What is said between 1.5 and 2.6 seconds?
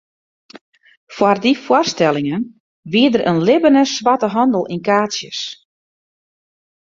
foarstellingen